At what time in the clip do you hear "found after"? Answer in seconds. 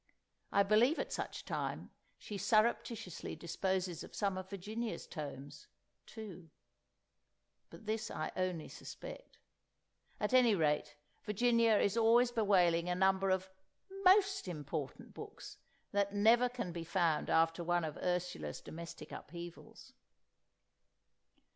16.83-17.63